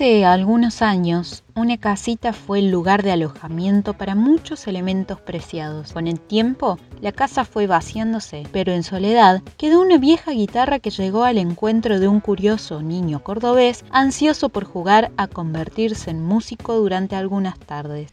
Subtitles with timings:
[0.00, 5.92] Hace algunos años, una casita fue el lugar de alojamiento para muchos elementos preciados.
[5.92, 10.88] Con el tiempo, la casa fue vaciándose, pero en soledad quedó una vieja guitarra que
[10.88, 16.76] llegó al encuentro de un curioso niño cordobés ansioso por jugar a convertirse en músico
[16.76, 18.10] durante algunas tardes.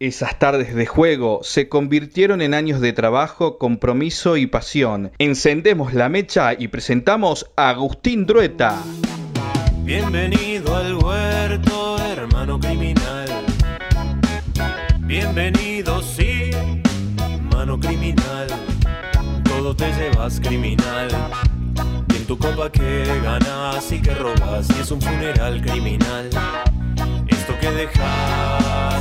[0.00, 5.12] Esas tardes de juego se convirtieron en años de trabajo, compromiso y pasión.
[5.18, 8.82] Encendemos la mecha y presentamos a Agustín Drueta.
[9.84, 13.28] Bienvenido al huerto, hermano criminal.
[15.00, 16.50] Bienvenido, sí,
[17.18, 18.46] hermano criminal.
[19.44, 21.10] Todo te llevas criminal.
[22.08, 26.30] Y en tu copa que ganas y que robas, y es un funeral criminal.
[27.28, 28.59] Esto que dejas,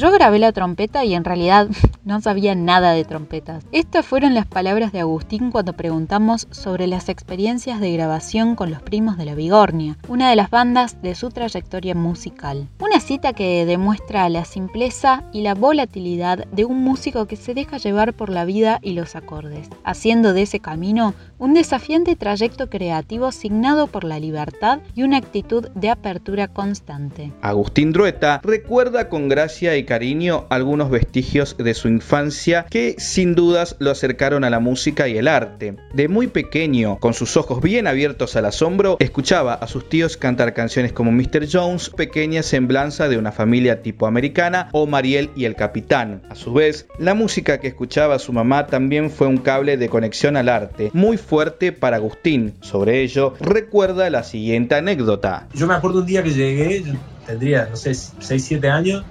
[0.00, 1.68] Yo grabé la trompeta y en realidad
[2.06, 3.66] no sabía nada de trompetas.
[3.70, 8.80] Estas fueron las palabras de Agustín cuando preguntamos sobre las experiencias de grabación con los
[8.80, 12.66] primos de la Vigornia, una de las bandas de su trayectoria musical.
[12.78, 17.76] Una cita que demuestra la simpleza y la volatilidad de un músico que se deja
[17.76, 23.32] llevar por la vida y los acordes, haciendo de ese camino un desafiante trayecto creativo
[23.32, 27.32] signado por la libertad y una actitud de apertura constante.
[27.42, 33.74] Agustín Drueta recuerda con gracia y cariño algunos vestigios de su infancia que sin dudas
[33.80, 35.74] lo acercaron a la música y el arte.
[35.92, 40.54] De muy pequeño, con sus ojos bien abiertos al asombro, escuchaba a sus tíos cantar
[40.54, 41.48] canciones como Mr.
[41.50, 46.22] Jones, pequeña semblanza de una familia tipo americana, o Mariel y el Capitán.
[46.30, 50.36] A su vez, la música que escuchaba su mamá también fue un cable de conexión
[50.36, 52.54] al arte, muy fuerte para Agustín.
[52.60, 55.48] Sobre ello, recuerda la siguiente anécdota.
[55.52, 56.84] Yo me acuerdo un día que llegué,
[57.26, 59.04] tendría, no sé, 6, 7 años,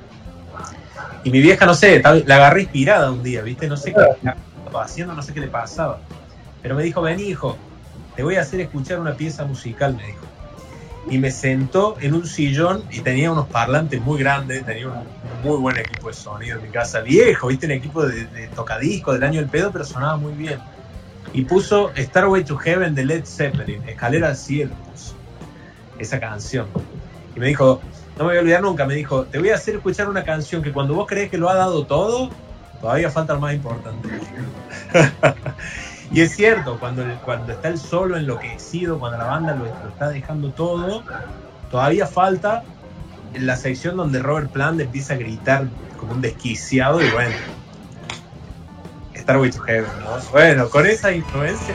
[1.23, 3.67] y mi vieja, no sé, la agarré inspirada un día, ¿viste?
[3.67, 4.01] No sé qué
[4.65, 6.01] estaba haciendo, no sé qué le pasaba.
[6.61, 7.57] Pero me dijo, ven hijo,
[8.15, 10.25] te voy a hacer escuchar una pieza musical, me dijo.
[11.09, 15.07] Y me sentó en un sillón y tenía unos parlantes muy grandes, tenía un
[15.43, 17.65] muy buen equipo de sonido en mi casa, viejo, ¿viste?
[17.65, 20.59] Un equipo de, de tocadisco del año del pedo, pero sonaba muy bien.
[21.33, 25.15] Y puso Starway to Heaven de Led Zeppelin, Escalera al Cielo, puso
[25.97, 26.69] esa canción.
[27.35, 27.81] Y me dijo,
[28.19, 30.61] no me voy a olvidar nunca, me dijo, te voy a hacer escuchar una canción
[30.61, 32.29] que cuando vos crees que lo ha dado todo,
[32.81, 34.09] todavía falta lo más importante.
[36.11, 40.51] y es cierto, cuando, cuando está el solo enloquecido, cuando la banda lo, está dejando
[40.51, 41.01] todo,
[41.71, 42.63] todavía falta
[43.35, 47.35] la sección donde Robert Plant empieza a gritar como un desquiciado y bueno,
[49.13, 50.31] Star Wars to ¿no?
[50.33, 51.73] Bueno, con esa influencia.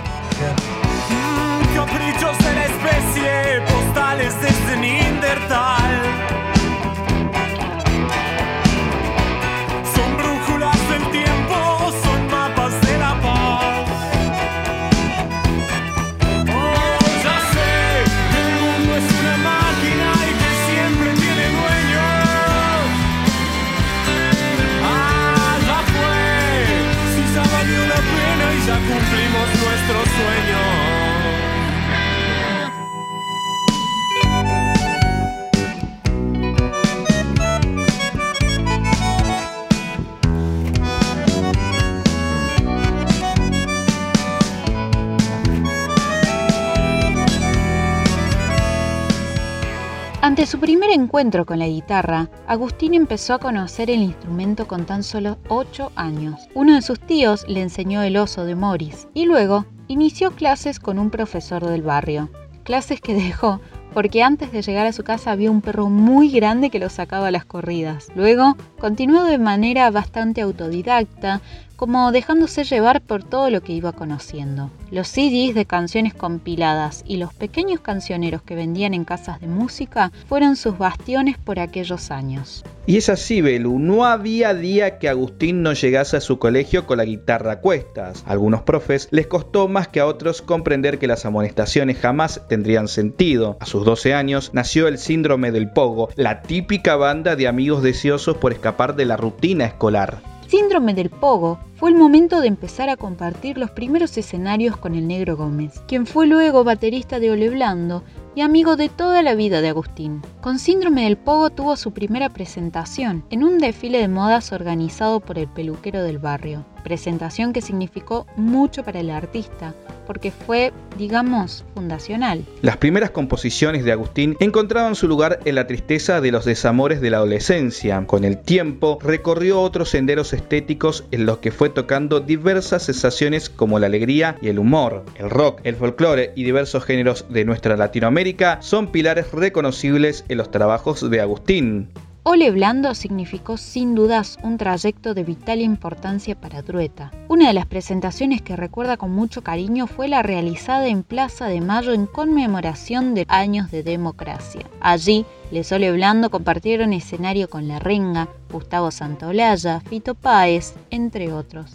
[50.64, 55.92] Primer encuentro con la guitarra, Agustín empezó a conocer el instrumento con tan solo 8
[55.94, 56.40] años.
[56.54, 60.98] Uno de sus tíos le enseñó el oso de Morris y luego inició clases con
[60.98, 62.30] un profesor del barrio.
[62.62, 63.60] Clases que dejó
[63.92, 67.26] porque antes de llegar a su casa había un perro muy grande que lo sacaba
[67.28, 68.08] a las corridas.
[68.14, 71.42] Luego continuó de manera bastante autodidacta,
[71.76, 74.70] como dejándose llevar por todo lo que iba conociendo.
[74.90, 80.12] Los CDs de canciones compiladas y los pequeños cancioneros que vendían en casas de música
[80.28, 82.64] fueron sus bastiones por aquellos años.
[82.86, 86.98] Y es así, Belu, no había día que Agustín no llegase a su colegio con
[86.98, 88.22] la guitarra a cuestas.
[88.26, 92.88] A algunos profes les costó más que a otros comprender que las amonestaciones jamás tendrían
[92.88, 93.56] sentido.
[93.60, 98.36] A sus 12 años nació el síndrome del pogo, la típica banda de amigos deseosos
[98.36, 100.33] por escapar de la rutina escolar.
[100.56, 105.08] Síndrome del Pogo fue el momento de empezar a compartir los primeros escenarios con el
[105.08, 108.04] Negro Gómez, quien fue luego baterista de Ole Blando
[108.36, 110.22] y amigo de toda la vida de Agustín.
[110.40, 115.40] Con Síndrome del Pogo tuvo su primera presentación en un desfile de modas organizado por
[115.40, 119.74] el peluquero del barrio, presentación que significó mucho para el artista,
[120.06, 122.44] porque fue, digamos, fundacional.
[122.62, 127.10] Las primeras composiciones de Agustín encontraban su lugar en la tristeza de los desamores de
[127.10, 128.06] la adolescencia.
[128.06, 133.78] Con el tiempo recorrió otros senderos estéticos en los que fue tocando diversas sensaciones como
[133.78, 135.04] la alegría y el humor.
[135.16, 140.50] El rock, el folclore y diversos géneros de nuestra Latinoamérica son pilares reconocibles en los
[140.50, 141.88] trabajos de Agustín.
[142.26, 147.12] Ole Blando significó sin dudas un trayecto de vital importancia para Drueta.
[147.28, 151.60] Una de las presentaciones que recuerda con mucho cariño fue la realizada en Plaza de
[151.60, 154.62] Mayo en conmemoración de años de democracia.
[154.80, 161.72] Allí, Les Ole Blando compartieron escenario con La Renga, Gustavo Santolaya, Fito Páez, entre otros.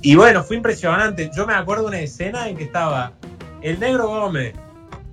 [0.00, 1.30] Y bueno, fue impresionante.
[1.36, 3.12] Yo me acuerdo de una escena en que estaba
[3.60, 4.54] el Negro Gómez,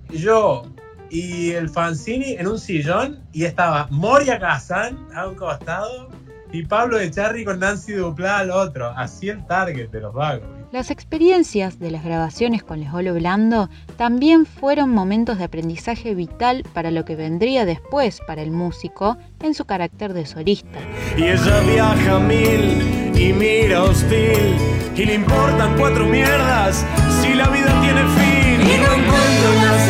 [0.09, 0.63] yo,
[1.09, 6.09] y el Fancini en un sillón y estaba Moria Kazan a un costado
[6.51, 8.91] y Pablo de Charry con Nancy Duplá al otro.
[8.95, 10.47] Así el target de los vagos.
[10.71, 16.91] Las experiencias de las grabaciones con Lesolo Blando también fueron momentos de aprendizaje vital para
[16.91, 20.77] lo que vendría después para el músico en su carácter de solista.
[21.17, 24.57] Y ella viaja mil y mira hostil
[24.95, 26.85] y le importan cuatro mierdas
[27.21, 28.62] si la vida tiene fin.
[28.62, 29.88] Y no encuentro una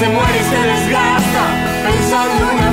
[0.00, 1.44] se muere y se desgasta.
[1.84, 2.69] Pensando en una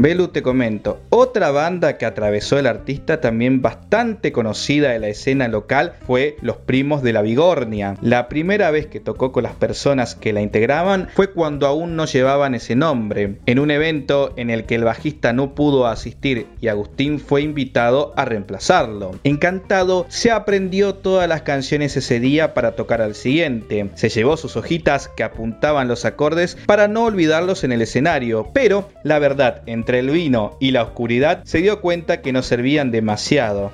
[0.00, 5.46] Belu, te comento, otra banda que atravesó el artista también bastante conocida de la escena
[5.46, 7.98] local fue Los Primos de la Vigornia.
[8.00, 12.06] La primera vez que tocó con las personas que la integraban fue cuando aún no
[12.06, 16.68] llevaban ese nombre, en un evento en el que el bajista no pudo asistir y
[16.68, 19.10] Agustín fue invitado a reemplazarlo.
[19.22, 23.90] Encantado, se aprendió todas las canciones ese día para tocar al siguiente.
[23.96, 28.88] Se llevó sus hojitas que apuntaban los acordes para no olvidarlos en el escenario, pero
[29.04, 33.72] la verdad, entre el vino y la oscuridad, se dio cuenta que no servían demasiado.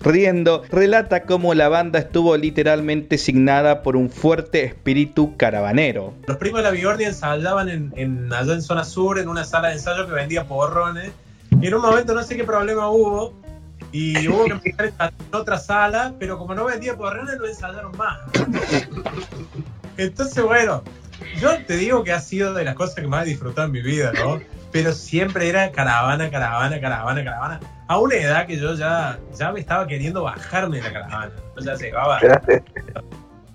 [0.00, 6.12] Riendo, relata cómo la banda estuvo literalmente signada por un fuerte espíritu caravanero.
[6.26, 9.68] Los primos de la Vigordia ensayaban en, en- allá en zona sur, en una sala
[9.68, 11.12] de ensayo que vendía porrones.
[11.60, 13.32] Y en un momento no sé qué problema hubo.
[13.92, 18.18] Y hubo que empezar en otra sala, pero como no vendía porrones, no ensayaron más.
[19.96, 20.82] Entonces, bueno,
[21.38, 23.82] yo te digo que ha sido de las cosas que más he disfrutado en mi
[23.82, 24.40] vida, ¿no?
[24.70, 27.60] Pero siempre era caravana, caravana, caravana, caravana.
[27.88, 31.32] A una edad que yo ya, ya me estaba queriendo bajarme de la caravana.
[31.56, 32.20] Yo ya llegaba.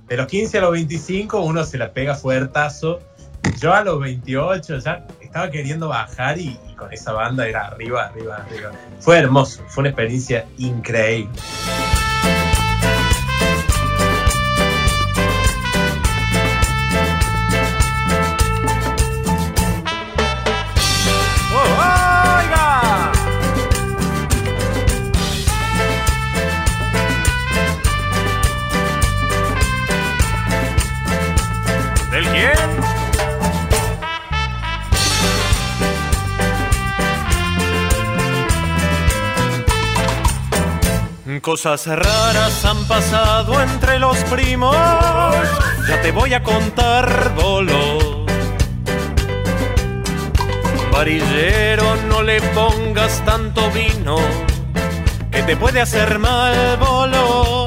[0.07, 2.99] De los 15 a los 25 uno se la pega fuertazo.
[3.59, 8.05] Yo a los 28 ya estaba queriendo bajar y, y con esa banda era arriba,
[8.05, 8.71] arriba, arriba.
[8.99, 11.31] Fue hermoso, fue una experiencia increíble.
[41.47, 44.75] Cosas raras han pasado entre los primos.
[45.87, 48.25] Ya te voy a contar, bolo.
[50.91, 54.17] Varillero, no le pongas tanto vino,
[55.31, 57.66] que te puede hacer mal, bolo.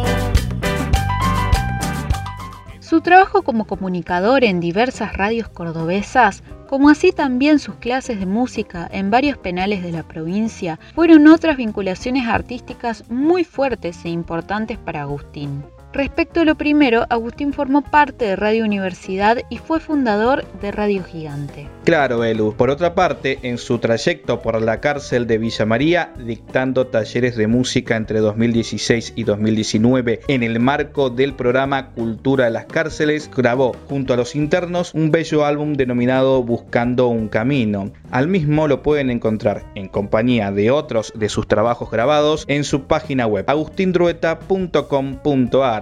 [2.91, 8.89] Su trabajo como comunicador en diversas radios cordobesas, como así también sus clases de música
[8.91, 15.03] en varios penales de la provincia, fueron otras vinculaciones artísticas muy fuertes e importantes para
[15.03, 15.63] Agustín.
[15.93, 21.03] Respecto a lo primero, Agustín formó parte de Radio Universidad y fue fundador de Radio
[21.03, 21.67] Gigante.
[21.85, 22.55] Claro, Elu.
[22.55, 27.49] Por otra parte, en su trayecto por la cárcel de Villa María, dictando talleres de
[27.49, 33.75] música entre 2016 y 2019 en el marco del programa Cultura de las Cárceles, grabó
[33.89, 37.91] junto a los internos un bello álbum denominado Buscando un Camino.
[38.13, 42.85] Al mismo lo pueden encontrar en compañía de otros de sus trabajos grabados en su
[42.85, 45.80] página web agustindrueta.com.ar.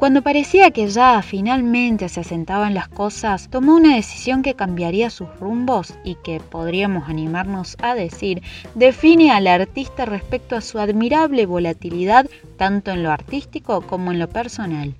[0.00, 5.28] Cuando parecía que ya finalmente se asentaban las cosas, tomó una decisión que cambiaría sus
[5.38, 8.42] rumbos y que, podríamos animarnos a decir,
[8.74, 12.26] define al artista respecto a su admirable volatilidad
[12.56, 14.94] tanto en lo artístico como en lo personal.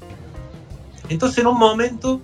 [1.09, 2.21] Entonces en un momento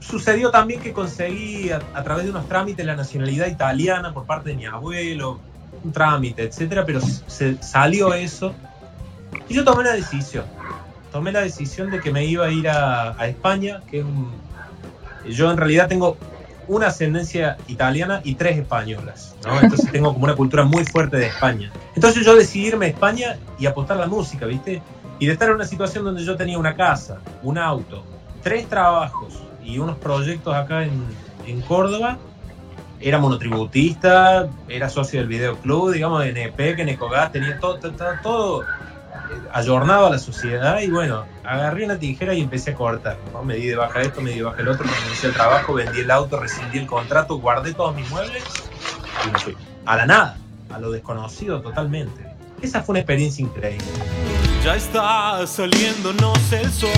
[0.00, 4.50] sucedió también que conseguí a, a través de unos trámites la nacionalidad italiana por parte
[4.50, 5.38] de mi abuelo,
[5.84, 8.52] un trámite, etcétera, pero se salió eso
[9.48, 10.44] y yo tomé la decisión.
[11.12, 14.30] Tomé la decisión de que me iba a ir a, a España, que es un...
[15.26, 16.16] Yo en realidad tengo
[16.70, 19.60] una ascendencia italiana y tres españolas, ¿no?
[19.60, 21.72] Entonces tengo como una cultura muy fuerte de España.
[21.96, 24.80] Entonces yo decidí irme a España y apostar a la música, ¿viste?
[25.18, 28.04] Y de estar en una situación donde yo tenía una casa, un auto,
[28.42, 31.04] tres trabajos y unos proyectos acá en,
[31.46, 32.18] en Córdoba,
[33.00, 38.64] era monotributista, era socio del videoclub, digamos, de NEPEC, Necogas, tenía todo, todo, todo
[39.52, 43.18] ayornado a la sociedad y bueno, agarré una tijera y empecé a cortar.
[43.32, 43.42] ¿no?
[43.42, 45.74] Me di de baja esto, me di de baja el otro, me inicié el trabajo,
[45.74, 48.42] vendí el auto, rescindí el contrato, guardé todos mis muebles
[49.26, 49.56] y me fui.
[49.86, 50.36] A la nada,
[50.70, 52.24] a lo desconocido totalmente.
[52.62, 53.86] Esa fue una experiencia increíble.
[54.64, 56.90] Ya está saliéndonos el sol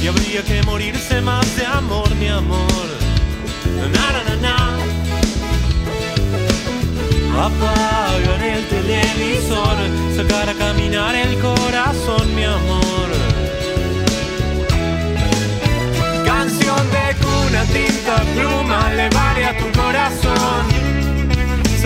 [0.00, 2.68] y habría que morirse más de amor, mi amor.
[3.92, 4.78] Na, na, na.
[7.38, 9.76] Apagar el televisor,
[10.16, 11.67] sacar a caminar el corazón,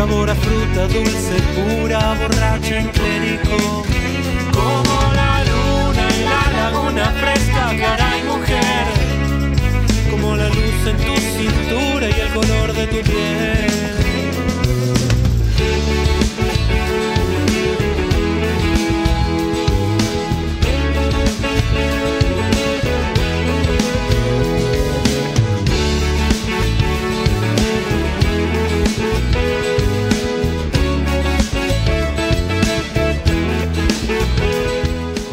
[0.02, 3.84] Sabor a fruta dulce, pura, borracha en clérigo.
[4.52, 8.86] Como la luna en la laguna fresca, caray mujer.
[10.10, 13.31] Como la luz en tu cintura y el color de tu piel.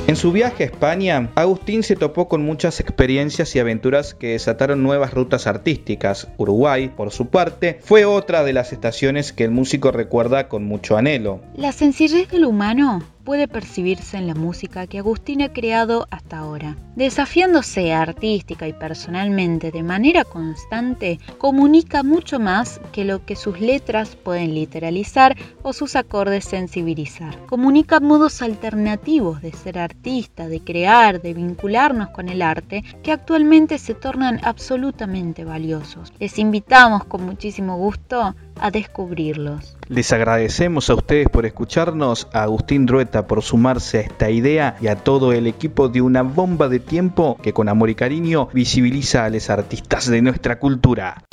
[0.09, 4.81] En su viaje a España, Agustín se topó con muchas experiencias y aventuras que desataron
[4.81, 6.29] nuevas rutas artísticas.
[6.37, 10.97] Uruguay, por su parte, fue otra de las estaciones que el músico recuerda con mucho
[10.97, 11.41] anhelo.
[11.55, 16.75] La sencillez del humano puede percibirse en la música que Agustín ha creado hasta ahora.
[16.95, 24.15] Desafiándose artística y personalmente de manera constante, comunica mucho más que lo que sus letras
[24.15, 27.37] pueden literalizar o sus acordes sensibilizar.
[27.45, 33.77] Comunica modos alternativos de ser artista, de crear, de vincularnos con el arte, que actualmente
[33.77, 36.11] se tornan absolutamente valiosos.
[36.17, 39.75] Les invitamos con muchísimo gusto a descubrirlos.
[39.87, 44.87] Les agradecemos a ustedes por escucharnos, a Agustín Rueta por sumarse a esta idea y
[44.87, 49.25] a todo el equipo de una bomba de tiempo que con amor y cariño visibiliza
[49.25, 51.23] a los artistas de nuestra cultura.